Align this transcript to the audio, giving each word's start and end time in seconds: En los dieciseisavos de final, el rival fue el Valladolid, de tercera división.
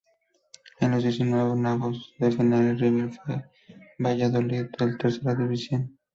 En 0.79 0.89
los 0.89 1.03
dieciseisavos 1.03 2.15
de 2.17 2.31
final, 2.31 2.69
el 2.69 2.79
rival 2.79 3.11
fue 3.23 3.35
el 3.67 3.79
Valladolid, 3.99 4.65
de 4.79 4.97
tercera 4.97 5.35
división. 5.35 5.95